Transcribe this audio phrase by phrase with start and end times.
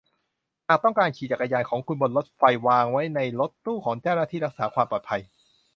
[0.67, 5.21] หากต้องการขี่จักรยานของคุณบนรถไฟวางไว้ในรถตู้ของเจ้าหน้าที่รักษาความปลอดภัย